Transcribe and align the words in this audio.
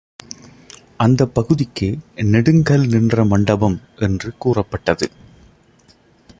அந்தப் 0.97 1.33
பகுதிக்கு 1.33 1.97
நெடுங்கல்நின்ற 2.15 3.25
மண்டபம் 3.27 3.81
என்று 3.99 4.37
கூறப்பட்டது. 4.37 5.11